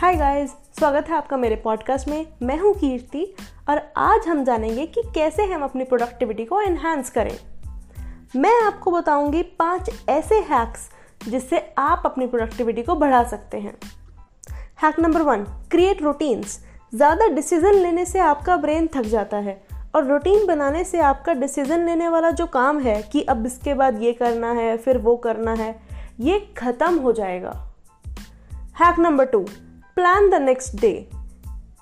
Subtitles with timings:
[0.00, 3.24] Hi guys स्वागत है आपका मेरे पॉडकास्ट में। मैं हूँ कीर्ति
[3.68, 7.36] और आज हम जानेंगे कि कैसे हम अपनी प्रोडक्टिविटी को एनहांस करें।
[8.36, 10.88] मैं आपको बताऊँगी पाँच ऐसे हैक्स
[11.28, 13.74] जिससे आप अपनी प्रोडक्टिविटी को बढ़ा सकते हैं।
[14.82, 16.58] Hack number one create routines
[16.94, 19.60] ज़्यादा डिसीज़न लेने से आपका ब्रेन थक जाता है
[19.94, 24.02] और रूटीन बनाने से आपका डिसीज़न लेने वाला जो काम है कि अब इसके बाद
[24.02, 25.74] ये करना है, फिर वो करना है,
[26.20, 27.60] ये ख़त्म हो जाएगा।
[28.76, 29.46] Hack number two
[30.00, 31.08] Plan the next day.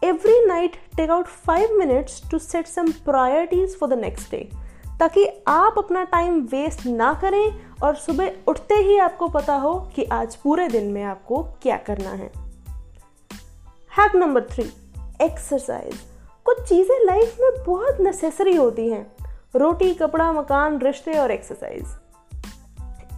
[0.02, 4.45] Every night, take out 5 minutes to set some priorities for the next day.
[4.98, 10.04] ताकि आप अपना टाइम वेस्ट ना करें और सुबह उठते ही आपको पता हो कि
[10.04, 12.30] आज पूरे दिन में आपको क्या करना है।
[13.98, 14.70] हैक नंबर थ्री
[15.23, 16.00] एक्सरसाइज
[16.45, 19.16] कुछ चीज़ें लाइफ में बहुत नेसेसरी होती हैं।
[19.56, 21.84] रोटी कपड़ा मकान रिश्ते और एक्सरसाइज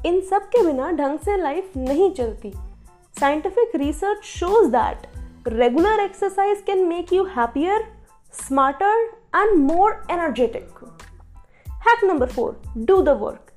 [0.07, 2.53] इन सब के बिना ढंग से लाइफ नहीं चलती।
[3.21, 5.07] Scientific research shows that
[5.45, 7.79] regular exercise can make you happier,
[8.31, 8.95] smarter,
[9.35, 10.69] and more energetic.
[11.67, 13.53] Hack number four do the work.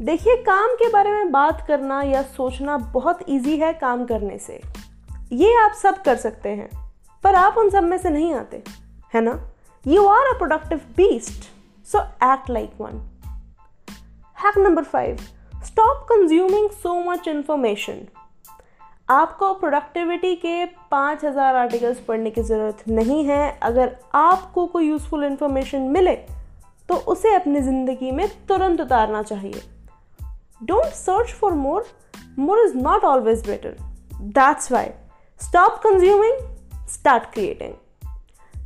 [0.00, 4.60] देखिए काम के बारे में बात करना या सोचना बहुत इजी है काम करने से
[5.32, 6.70] ये आप सब कर सकते हैं
[7.24, 8.62] पर आप उन सब में से नहीं आते
[9.14, 9.38] है ना
[9.84, 11.50] you are a productive beast
[11.92, 13.06] so act like one
[14.36, 15.18] hack number five
[15.64, 18.00] stop consuming so much information
[19.08, 25.24] आपको प्रोडक्टिविटी के पाँच हज़ार आर्टिकल्स पढ़ने की ज़रूरत नहीं है। अगर आपको कोई यूज़फुल
[25.24, 26.14] इन्फॉर्मेशन मिले
[26.88, 29.62] तो उसे अपनी ज़िंदगी में तुरंत उतारना चाहिए।
[30.62, 31.86] Don't search for more
[32.38, 33.76] more is not always better
[34.14, 34.90] that's why
[35.40, 36.38] stop consuming
[36.90, 37.74] start creating